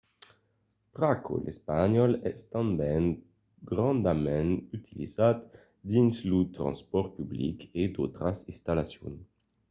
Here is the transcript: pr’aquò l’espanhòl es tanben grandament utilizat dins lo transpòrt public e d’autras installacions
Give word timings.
pr’aquò 0.93 1.33
l’espanhòl 1.45 2.13
es 2.29 2.39
tanben 2.53 3.05
grandament 3.69 4.53
utilizat 4.77 5.37
dins 5.91 6.15
lo 6.29 6.39
transpòrt 6.57 7.09
public 7.17 7.57
e 7.81 7.83
d’autras 7.93 8.37
installacions 8.51 9.21